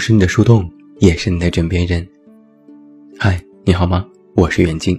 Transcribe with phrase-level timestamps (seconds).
[0.00, 0.66] 我是你的树洞，
[1.00, 2.08] 也是你的枕边人。
[3.18, 4.02] 嗨，你好吗？
[4.34, 4.98] 我是袁静。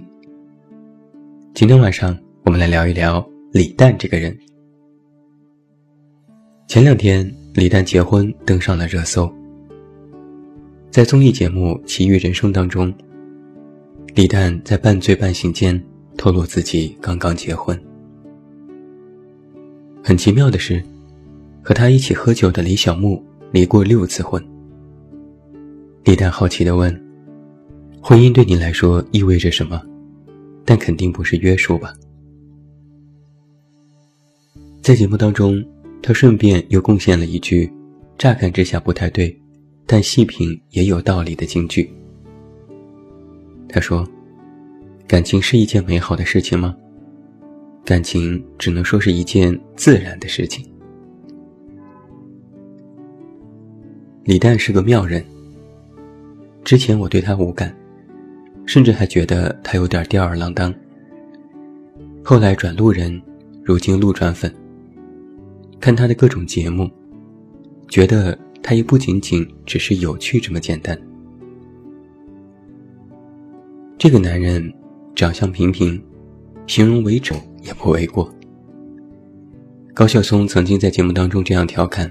[1.54, 4.38] 今天晚上我们来聊一聊李诞这个人。
[6.68, 9.28] 前两天李诞结婚登上了热搜，
[10.88, 12.94] 在综艺节目《奇遇人生》当中，
[14.14, 15.84] 李诞在半醉半醒间
[16.16, 17.76] 透露自己刚刚结婚。
[20.00, 20.80] 很奇妙的是，
[21.60, 24.40] 和他一起喝酒的李小牧离过六次婚。
[26.04, 26.92] 李诞好奇地问
[28.02, 29.80] ：“婚姻对你来说意味着什么？
[30.64, 31.94] 但肯定不是约束吧？”
[34.82, 35.64] 在节目当中，
[36.02, 37.72] 他顺便又贡献了一句
[38.18, 39.40] 乍看之下不太对，
[39.86, 41.88] 但细品也有道理的金句。
[43.68, 44.04] 他说
[45.06, 46.74] ：“感情是一件美好的事情吗？
[47.84, 50.68] 感情只能说是一件自然的事情。”
[54.24, 55.24] 李诞是个妙人。
[56.64, 57.74] 之前我对他无感，
[58.66, 60.72] 甚至还觉得他有点吊儿郎当。
[62.24, 63.20] 后来转路人，
[63.62, 64.52] 如今路转粉。
[65.80, 66.88] 看他的各种节目，
[67.88, 70.96] 觉得他也不仅仅只是有趣这么简单。
[73.98, 74.72] 这个男人
[75.16, 76.00] 长相平平，
[76.68, 78.32] 形容为丑也不为过。
[79.92, 82.10] 高晓松曾经在节目当中这样调侃：“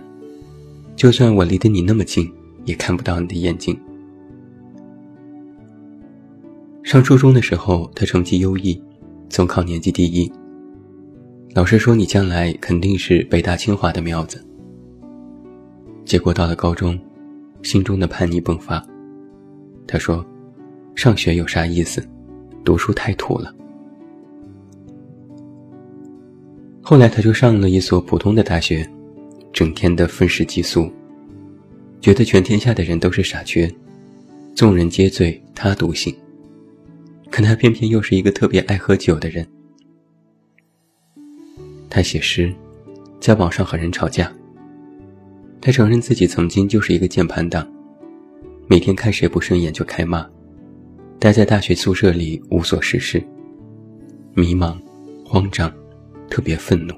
[0.95, 2.29] 就算我离得你那么近，
[2.66, 3.79] 也看不到你的眼睛。”
[6.84, 8.82] 上初中的时候，他成绩优异，
[9.30, 10.32] 总考年级第一。
[11.54, 14.44] 老师说：“你将来肯定是北大清华的苗子。”
[16.06, 17.00] 结果到了高中，
[17.62, 18.84] 心中的叛逆迸发。
[19.86, 20.26] 他说
[20.96, 22.04] ：“上学有啥意思？
[22.64, 23.54] 读书太土了。”
[26.81, 28.90] 后来他就上了一所普通的大学，
[29.53, 30.91] 整天的愤世嫉俗，
[32.02, 33.72] 觉得全天下的人都是傻缺，
[34.56, 36.14] 众人皆醉他独醒。
[37.31, 39.47] 可他偏偏又是一个特别爱喝酒的人。
[41.90, 42.53] 他写诗，
[43.19, 44.31] 在网上和人吵架。
[45.62, 47.66] 他承认自己曾经就是一个键盘党，
[48.68, 50.28] 每天看谁不顺眼就开骂，
[51.20, 53.24] 待在大学宿舍里无所事事，
[54.34, 54.78] 迷茫、
[55.25, 55.72] 慌张，
[56.30, 56.94] 特别愤怒。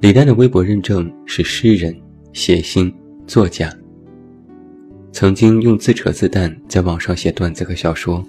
[0.00, 1.94] 李丹的微博认证是诗人、
[2.32, 2.92] 写信、
[3.26, 3.72] 作家。
[5.16, 8.22] 曾经用自扯自弹在网上写段子和小说，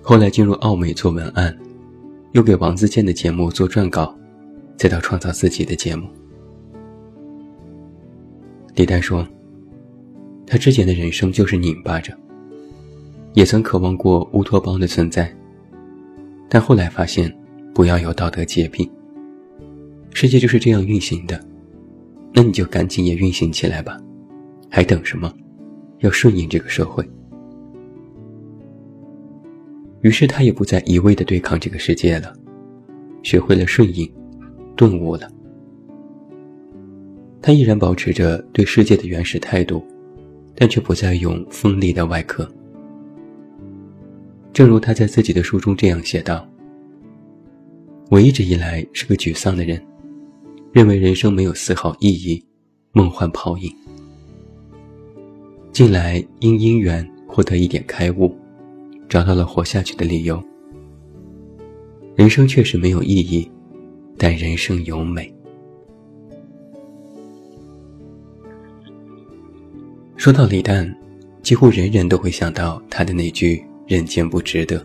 [0.00, 1.58] 后来进入奥美做文案，
[2.30, 4.16] 又给王自健的节目做撰稿，
[4.76, 6.06] 再到创造自己的节目。
[8.76, 9.26] 李诞说
[10.46, 12.16] ：“他之前的人生就是拧巴着，
[13.34, 15.34] 也曾渴望过乌托邦的存在，
[16.48, 17.36] 但后来发现
[17.74, 18.88] 不要有道德洁癖。
[20.14, 21.44] 世界就是这样运行的，
[22.32, 24.00] 那你就赶紧也运行起来吧，
[24.70, 25.28] 还等什么？”
[26.02, 27.08] 要顺应这个社会，
[30.00, 32.34] 于是他也不再一味的对抗这个世界了，
[33.22, 34.12] 学会了顺应，
[34.76, 35.30] 顿悟了。
[37.40, 39.84] 他依然保持着对世界的原始态度，
[40.56, 42.48] 但却不再用锋利的外壳。
[44.52, 46.46] 正如他在自己的书中这样写道
[48.10, 49.80] ：“我一直以来是个沮丧的人，
[50.72, 52.44] 认为人生没有丝毫意义，
[52.92, 53.72] 梦幻泡影。”
[55.72, 58.36] 近来因姻缘获得一点开悟，
[59.08, 60.40] 找到了活下去的理由。
[62.14, 63.50] 人生确实没有意义，
[64.18, 65.34] 但人生有美。
[70.14, 70.94] 说到李诞，
[71.42, 74.80] 几乎人人都会想到他的那句“人间不值得”。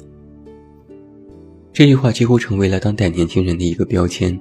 [1.74, 4.40] 这句话几乎成为了当代年轻人的一个标签，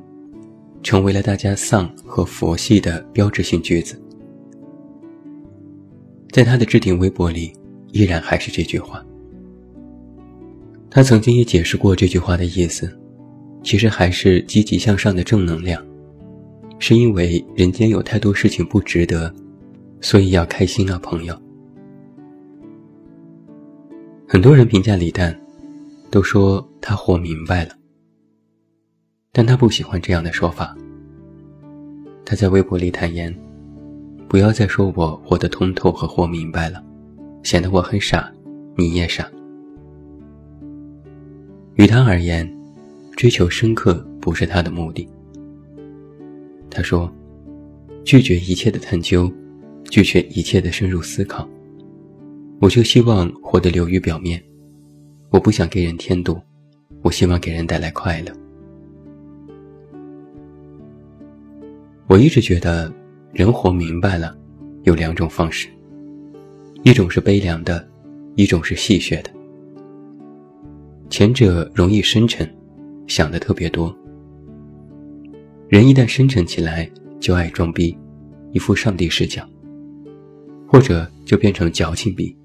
[0.81, 4.01] 成为了大家丧和佛系的标志性句子。
[6.37, 7.51] 在他的置顶微博里，
[7.93, 9.03] 依然还是这句话。
[10.91, 12.95] 他曾经也解释过这句话的意思，
[13.63, 15.83] 其实还是积极向上的正能量，
[16.79, 19.35] 是因为人间有太多事情不值得，
[20.03, 21.35] 所以要开心啊，朋友。
[24.29, 25.35] 很多人评价李诞，
[26.11, 27.73] 都说他活明白了，
[29.33, 30.77] 但他不喜欢这样的说法。
[32.27, 33.35] 他在微博里坦言。
[34.29, 36.83] 不要再说我活得通透和活明白了，
[37.45, 38.33] 显得我很傻，
[38.77, 39.31] 你也傻。
[41.77, 42.53] 于他而言，
[43.17, 45.09] 追求深刻不是他的目的。
[46.69, 47.11] 他说
[48.05, 49.33] ：“拒绝一切的探究，
[49.85, 51.49] 拒绝一切的深入思考，
[52.61, 54.43] 我就希望活得流于表面。
[55.31, 56.37] 我不想给人添堵，
[57.03, 58.33] 我希望给人带来快乐。”
[62.09, 62.93] 我一直觉得。
[63.33, 64.37] 人活明白了，
[64.85, 65.69] 有两种方式，
[66.85, 67.87] 一种是悲凉的，
[68.35, 69.31] 一种是戏谑的。
[71.11, 72.49] 前者容易深沉，
[73.07, 73.95] 想的特别多。
[75.69, 76.91] 人一旦深沉起来，
[77.21, 77.97] 就爱装逼，
[78.53, 79.47] 一副上帝视角，
[80.67, 82.37] 或者就变成矫情逼，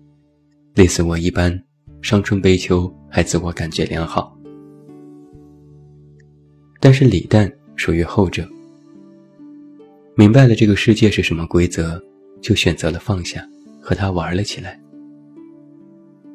[0.75, 1.57] 类似我一般，
[2.01, 4.37] 伤春悲秋还自我感觉良好。
[6.79, 8.47] 但是李诞属于后者，
[10.21, 11.99] 明白了这个世界是什么规则，
[12.41, 13.43] 就选择了放下，
[13.81, 14.79] 和他玩了起来。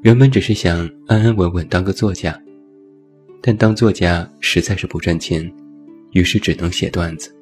[0.02, 2.36] 原本只是想安安稳稳当个作家，
[3.40, 5.48] 但当作家实在是不赚钱，
[6.10, 7.32] 于是只能写段子。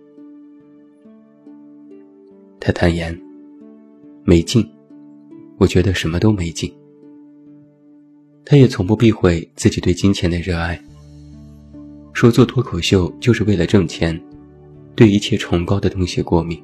[2.60, 3.18] 他坦言
[4.22, 4.70] ：“没劲，
[5.56, 6.70] 我觉得什么都没劲。”
[8.44, 10.78] 他也从不避讳自己对金钱的热爱。
[12.12, 14.20] 说做脱口秀就是为了挣钱，
[14.94, 16.62] 对一切崇高的东西过敏。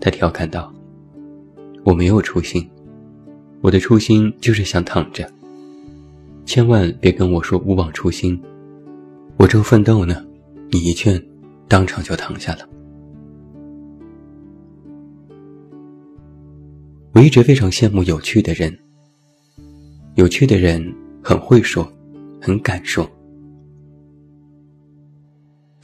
[0.00, 0.72] 他调侃道
[1.84, 2.68] ：“我没有初心，
[3.60, 5.30] 我的初心就是想躺着。
[6.46, 8.40] 千万别跟我说勿忘初心，
[9.36, 10.24] 我正奋斗呢，
[10.70, 11.22] 你一劝，
[11.68, 12.68] 当场就躺下了。”
[17.12, 18.78] 我一直非常羡慕有趣的人，
[20.14, 21.86] 有趣的人很会说，
[22.40, 23.06] 很敢说。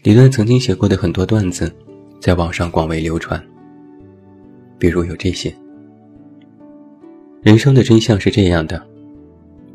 [0.07, 1.69] 李诞曾经写过的很多段子，
[2.21, 3.45] 在网上广为流传。
[4.79, 5.53] 比如有这些：
[7.43, 8.81] 人生的真相是这样的，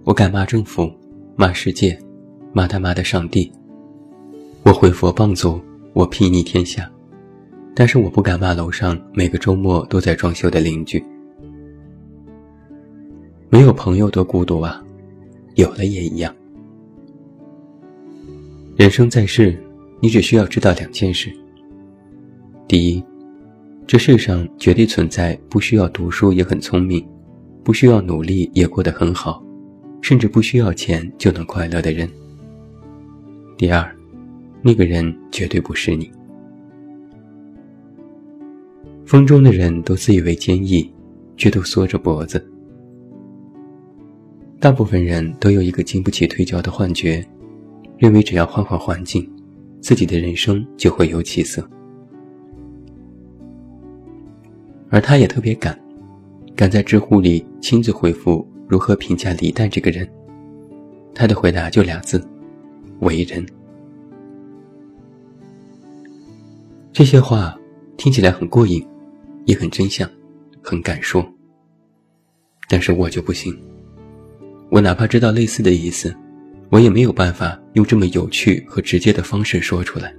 [0.05, 0.89] 我敢骂政府，
[1.35, 1.99] 骂世界，
[2.53, 3.51] 骂他妈的上帝。
[4.63, 5.59] 我回佛棒祖，
[5.91, 6.89] 我睥睨天下，
[7.75, 11.03] 但是我不敢骂楼上每个周末都在装修的邻居。
[13.49, 14.81] 没有朋友多孤独啊，
[15.55, 16.33] 有了也一样。
[18.77, 19.61] 人生在世。
[20.03, 21.31] 你只需要知道两件事：
[22.67, 23.03] 第一，
[23.85, 27.07] 这世上绝对存在不需要读书也很聪明，
[27.63, 29.43] 不需要努力也过得很好，
[30.01, 32.07] 甚至不需要钱就能快乐的人；
[33.55, 33.95] 第二，
[34.63, 36.11] 那个人绝对不是你。
[39.05, 40.91] 风中的人都自以为坚毅，
[41.37, 42.43] 却都缩着脖子。
[44.59, 47.23] 大部分人都有一个经不起推敲的幻觉，
[47.99, 49.29] 认为只要换换环境。
[49.81, 51.67] 自己的人生就会有起色，
[54.89, 55.77] 而他也特别敢，
[56.55, 60.07] 敢在知乎里亲自回复如何评价李诞这个人。
[61.15, 62.23] 他的回答就俩字：
[62.99, 63.45] 为人。
[66.93, 67.57] 这些话
[67.97, 68.85] 听起来很过瘾，
[69.45, 70.07] 也很真相，
[70.61, 71.25] 很敢说。
[72.69, 73.59] 但是我就不行，
[74.69, 76.15] 我哪怕知道类似的意思。
[76.71, 80.13] 我也没有办法用这么有趣和直接的方式说出来。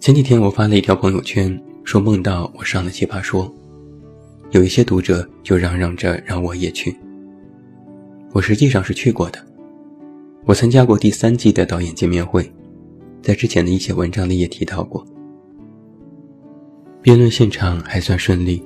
[0.00, 3.52] 前几天我发了一条朋友圈，说梦到我上了奇葩说，
[4.50, 6.96] 有一些读者就嚷嚷着让我也去。
[8.32, 9.38] 我实际上是去过的，
[10.44, 12.52] 我参加过第三季的导演见面会，
[13.22, 15.06] 在之前的一些文章里也提到过。
[17.00, 18.60] 辩论现场还算顺利，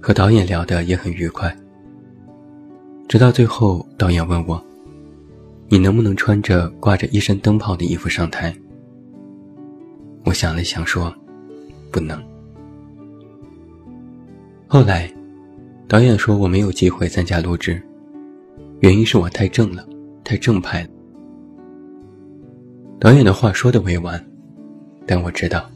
[0.00, 1.54] 和导演聊得也很愉快。
[3.08, 4.60] 直到最后，导演问我
[5.70, 8.52] ：“你能不能穿着挂着一身灯泡的衣服上台？”
[10.26, 11.14] 我想了想说
[11.92, 12.20] ：“不能。”
[14.66, 15.08] 后来，
[15.86, 17.80] 导演说我没有机会参加录制，
[18.80, 19.86] 原因是我太正了，
[20.24, 20.88] 太正派了。
[22.98, 24.20] 导演的话说的委婉，
[25.06, 25.70] 但我知道，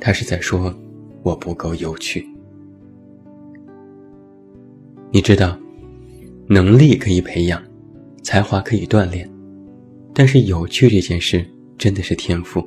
[0.00, 0.74] 他是在说
[1.22, 2.28] 我不够有趣。
[5.12, 5.56] 你知道。
[6.50, 7.62] 能力可以培养，
[8.22, 9.28] 才华可以锻炼，
[10.14, 12.66] 但是有趣这件事真的是天赋，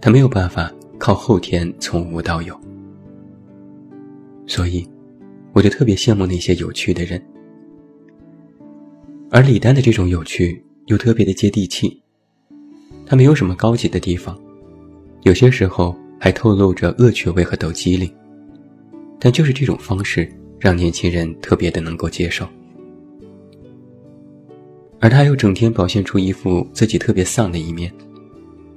[0.00, 2.56] 他没有办法靠后天从无到有。
[4.46, 4.88] 所以，
[5.52, 7.20] 我就特别羡慕那些有趣的人。
[9.32, 12.00] 而李丹的这种有趣又特别的接地气，
[13.04, 14.40] 他没有什么高级的地方，
[15.22, 18.08] 有些时候还透露着恶趣味和抖机灵，
[19.18, 22.46] 但就是这种方式让年轻人特别的能够接受。
[25.02, 27.92] 而他又整天表现出一副自己特别丧的一面，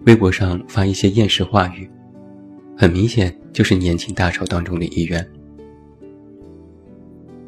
[0.08, 1.88] 微博上发一些厌世话语，
[2.75, 5.24] 很明显就是年轻大潮当中的一员。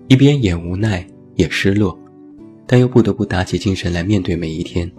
[0.07, 1.03] 一边也无奈
[1.37, 1.97] 也失落，
[2.67, 4.89] 但又不得不打起精神来面对每一天，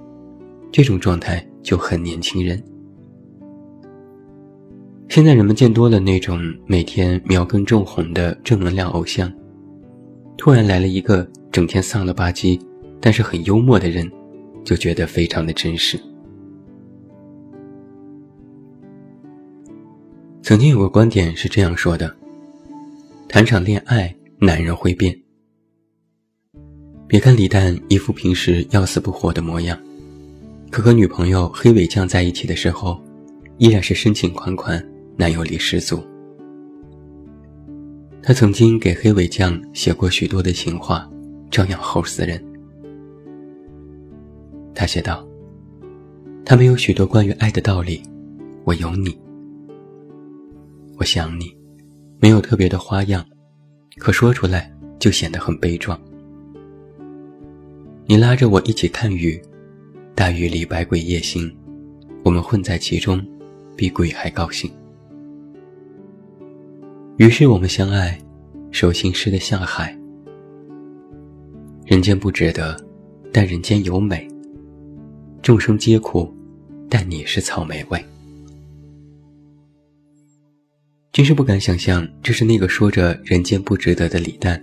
[0.72, 2.60] 这种状态就很年轻人。
[5.08, 9.32] 现在人们见多了那种每天苗根正红的正能量偶像，
[10.36, 12.60] 突然来了一个整天丧了吧唧。
[13.00, 14.10] 但是很幽默的人，
[14.64, 15.98] 就觉得非常的真实。
[20.42, 22.14] 曾经有个观点是这样说的：
[23.28, 25.14] 谈场恋爱，男人会变。
[27.06, 29.78] 别看李诞一副平时要死不活的模样，
[30.70, 33.02] 可和女朋友黑尾酱在一起的时候，
[33.58, 34.82] 依然是深情款款、
[35.16, 36.02] 男友力十足。
[38.22, 41.08] 他曾经给黑尾酱写过许多的情话，
[41.50, 42.42] 照样齁死人。
[44.78, 45.26] 他写道
[46.46, 48.00] ：“他们有许多关于爱的道理，
[48.62, 49.18] 我有你。
[50.96, 51.52] 我想你，
[52.20, 53.26] 没有特别的花样，
[53.96, 56.00] 可说出来就显得很悲壮。
[58.06, 59.42] 你拉着我一起看雨，
[60.14, 61.52] 大雨里百鬼夜行，
[62.22, 63.20] 我们混在其中，
[63.76, 64.70] 比鬼还高兴。”
[67.18, 68.16] 于是我们相爱，
[68.70, 69.92] 手心湿得像海。
[71.84, 72.80] 人间不值得，
[73.32, 74.24] 但人间有美。
[75.42, 76.32] 众生皆苦，
[76.90, 78.04] 但你是草莓味。
[81.12, 84.62] 真是不敢想象，这是那个说着人间不值得的李诞，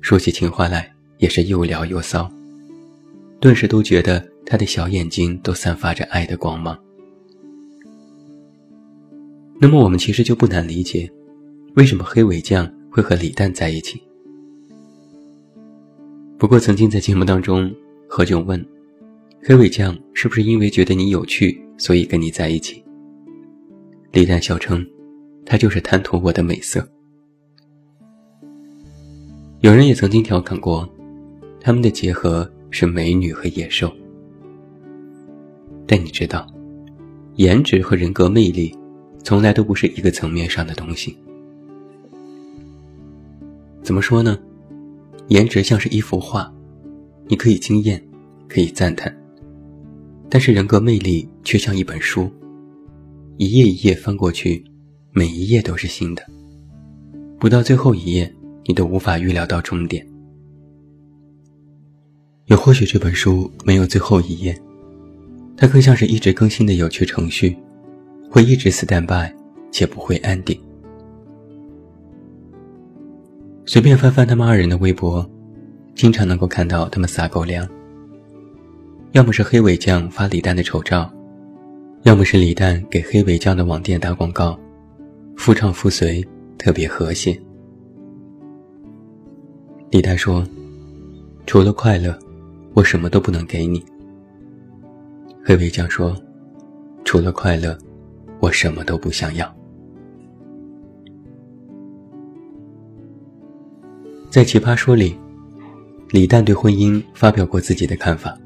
[0.00, 2.30] 说起情话来也是又撩又骚，
[3.40, 6.78] 顿时都觉得他的小眼睛都散发着爱的光芒。
[9.60, 11.10] 那么我们其实就不难理解。
[11.74, 14.00] 为什么黑尾酱会和李诞在一起？
[16.36, 17.72] 不过曾经在节目当中，
[18.08, 18.64] 何炅问
[19.42, 22.84] 黑尾酱是不是因为觉得你有趣，所以跟你在一起？
[24.12, 24.86] 李诞笑称，
[25.46, 26.86] 他就是贪图我的美色。
[29.60, 30.88] 有人也曾经调侃过，
[31.60, 33.90] 他们的结合是美女和野兽。
[35.86, 36.46] 但你知道，
[37.36, 38.76] 颜值和人格魅力，
[39.24, 41.16] 从来都不是一个层面上的东西。
[43.82, 44.38] 怎么说呢？
[45.28, 46.52] 颜值像是一幅画，
[47.26, 48.02] 你可以惊艳，
[48.48, 49.10] 可以赞叹；
[50.30, 52.30] 但是人格魅力却像一本书，
[53.36, 54.62] 一页一页翻过去，
[55.12, 56.22] 每一页都是新的。
[57.38, 58.32] 不到最后一页，
[58.64, 60.06] 你都无法预料到终点。
[62.46, 64.58] 也或许这本书没有最后一页，
[65.56, 67.56] 它更像是一直更新的有趣程序，
[68.30, 69.32] 会一直 stand by，
[69.70, 70.58] 且不会 ending。
[73.66, 75.28] 随便翻翻他们二人的微博，
[75.94, 77.68] 经常能够看到他们撒狗粮。
[79.12, 81.10] 要么是黑尾酱发李诞的丑照，
[82.02, 84.58] 要么是李诞给黑尾酱的网店打广告，
[85.34, 86.22] 夫唱妇随，
[86.58, 87.40] 特别和谐。
[89.90, 90.46] 李诞说
[91.46, 92.16] ：“除了快乐，
[92.74, 93.82] 我什么都不能给你。”
[95.42, 96.14] 黑尾酱说
[97.02, 97.76] ：“除了快乐，
[98.40, 99.50] 我什么都不想要。”
[104.28, 105.16] 在《奇葩说》里，
[106.10, 108.38] 李诞对婚姻发表过自己的看法。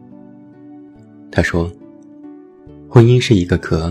[1.32, 1.72] 他说
[2.90, 3.90] ：“婚姻是一个壳，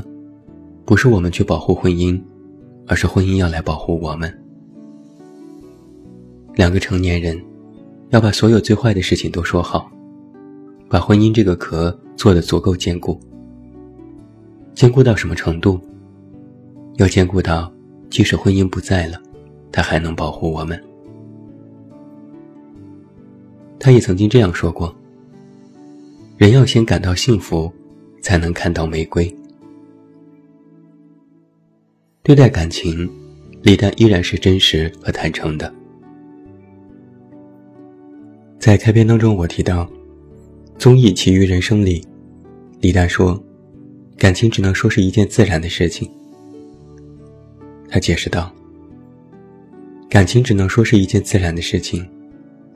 [0.86, 2.22] 不是我们去保护婚姻，
[2.86, 4.32] 而是婚姻要来保护我们。
[6.54, 7.42] 两个成年人，
[8.12, 9.92] 要把所有最坏的事情都说好，
[10.88, 13.20] 把婚姻这个壳做得足够坚固。
[14.76, 15.80] 坚固到什么程度？
[16.98, 17.74] 要坚固到，
[18.12, 19.20] 即使婚姻不在了，
[19.72, 20.80] 它还能保护我们。”
[23.80, 24.96] 他也曾经这样说过
[26.42, 27.72] ：“人要先感到幸福，
[28.20, 29.32] 才能看到玫瑰。”
[32.24, 33.08] 对待感情，
[33.62, 35.72] 李诞依然是真实和坦诚的。
[38.58, 39.88] 在开篇当中，我提到
[40.80, 42.04] 综艺《奇遇人生》里，
[42.80, 43.40] 李诞说
[44.18, 46.10] ：“感情只能说是一件自然的事情。”
[47.88, 48.52] 他解释道
[50.10, 52.04] ：“感情只能说是一件自然的事情。”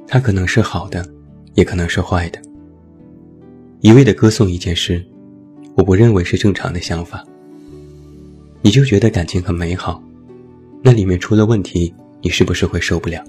[0.07, 1.03] 它可能是好的，
[1.55, 2.39] 也可能是坏的。
[3.85, 5.05] 一味的歌颂一件事，
[5.75, 7.23] 我不认为是正常的想法。
[8.63, 10.01] 你就觉得感情很美好，
[10.81, 13.23] 那里面出了问题，你是不是会受不了？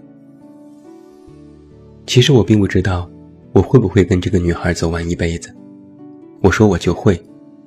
[2.07, 3.07] 其实我并不知道，
[3.53, 5.55] 我会不会跟这个女孩走完一辈子。
[6.41, 7.23] 我说我就会，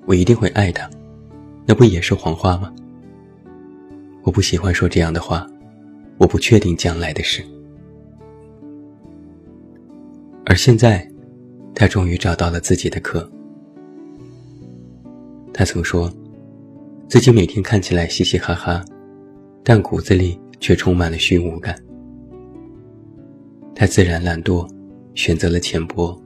[0.08, 0.89] 我一定会爱她，
[1.67, 2.74] 那不也是谎话吗？
[4.24, 5.48] 我不喜欢说这样的话，
[6.17, 7.43] 我不确定将来的事。
[10.43, 11.08] 而现在，
[11.73, 13.29] 他终于找到了自己的课。
[15.53, 16.11] 他曾说，
[17.07, 18.83] 自己每天看起来嘻嘻哈哈，
[19.63, 21.77] 但骨子里却充满了虚无感。
[23.75, 24.67] 他自然懒惰，
[25.15, 26.17] 选择了浅薄，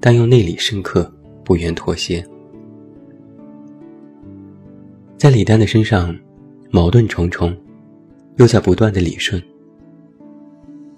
[0.00, 1.12] 但又内里深刻，
[1.44, 2.24] 不愿妥协。
[5.16, 6.16] 在李丹的身上，
[6.70, 7.56] 矛盾重重，
[8.36, 9.42] 又在不断的理顺。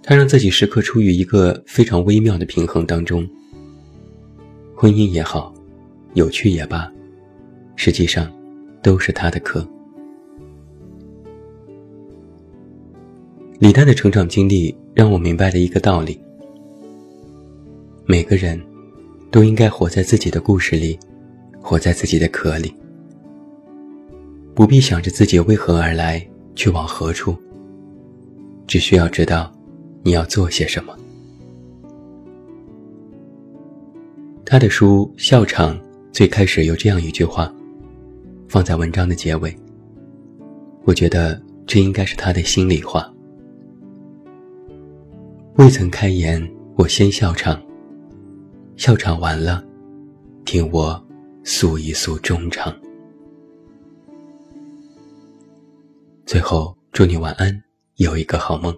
[0.03, 3.29] 他让自己时刻处于一个非常微妙的平衡当中。
[4.83, 5.55] 婚姻也好，
[6.15, 6.93] 有趣也罢，
[7.77, 8.29] 实际上
[8.83, 9.65] 都是他的课。
[13.61, 16.21] 李诞的成长经历让我明白了一个道理：
[18.07, 18.61] 每个人
[19.31, 20.99] 都应该活在自己的故事里，
[21.61, 22.75] 活在自己的壳里，
[24.53, 26.21] 不必想着自己为何而来，
[26.57, 27.37] 去往何处，
[28.67, 29.55] 只需要知道
[30.03, 30.93] 你要做些什么。
[34.53, 35.75] 他的书《笑场》
[36.13, 37.51] 最开始有这样一句话，
[38.51, 39.57] 放在文章的结尾。
[40.85, 43.11] 我觉得这应该是他的心里话。
[45.55, 47.59] 未曾开言，我先笑场。
[48.77, 49.65] 笑场完了，
[50.45, 51.03] 听我
[51.45, 52.79] 诉一诉衷肠。
[56.27, 57.59] 最后，祝你晚安。
[57.97, 58.77] 有一个好梦。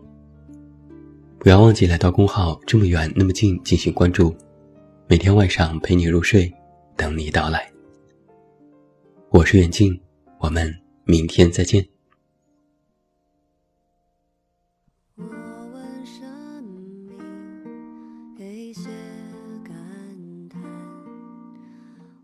[1.41, 4.33] 不要忘记来到公号这么远那么近进行关注，
[5.07, 6.51] 每天晚上陪你入睡，
[6.97, 7.71] 等你到来。
[9.29, 10.01] 我是远静，
[10.39, 11.87] 我们明天再见。
[15.15, 15.25] 我
[15.75, 16.25] 问神
[16.65, 17.19] 明，
[18.35, 18.89] 给些
[19.63, 19.75] 感。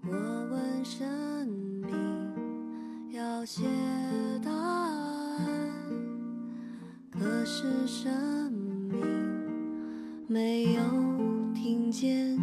[0.03, 0.13] 我
[0.51, 3.63] 问神明，要写
[4.43, 5.69] 答案。
[7.11, 9.05] 可是生命
[10.27, 10.81] 没有
[11.55, 12.41] 听见。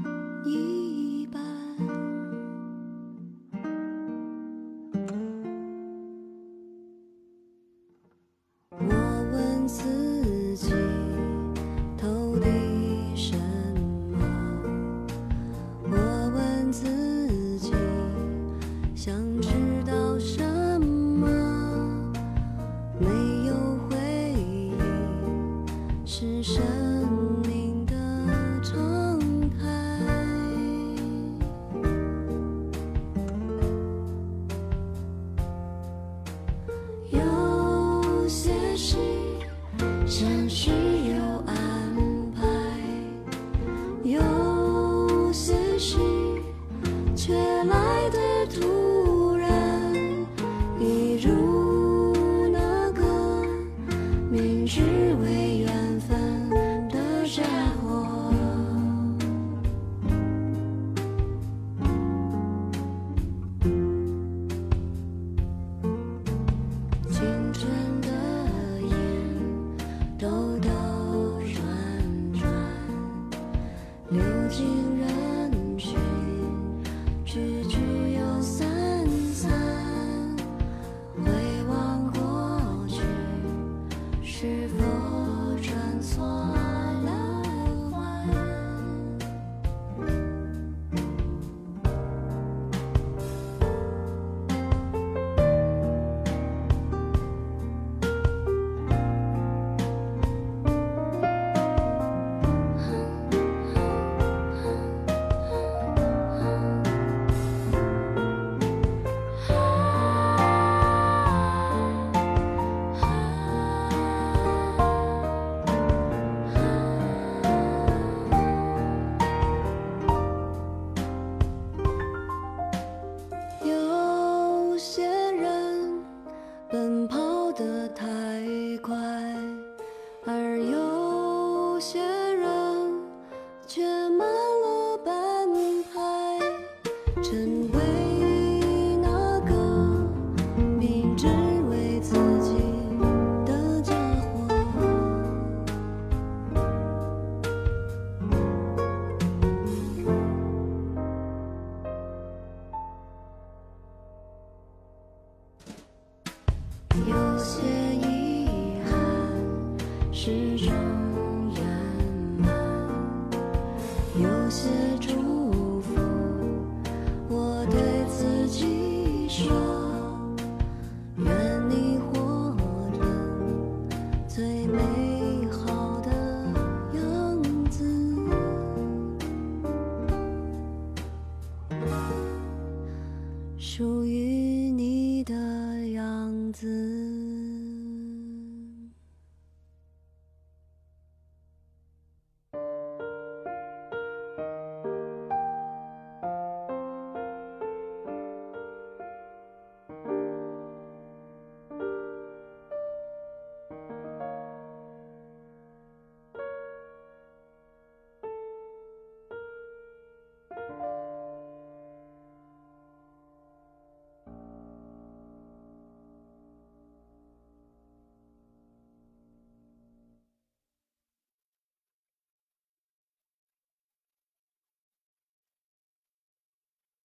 [38.87, 38.97] 心
[40.07, 40.76] 像是
[74.47, 75.16] 竟然